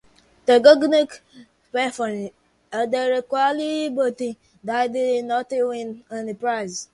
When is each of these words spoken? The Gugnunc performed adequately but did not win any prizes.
The 0.47 0.57
Gugnunc 0.59 1.19
performed 1.71 2.31
adequately 2.73 3.87
but 3.91 4.17
did 4.97 5.25
not 5.25 5.45
win 5.51 6.03
any 6.09 6.33
prizes. 6.33 6.89